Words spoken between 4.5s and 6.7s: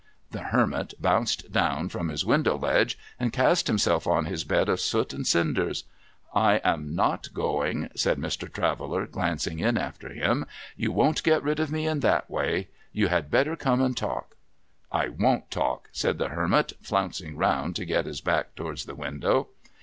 of soot and cinders.' I